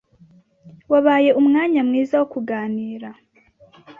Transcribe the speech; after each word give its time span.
Wabaye 0.91 1.29
umwanya 1.39 1.81
mwiza 1.87 2.15
wo 2.19 2.25
kuganira 2.33 3.09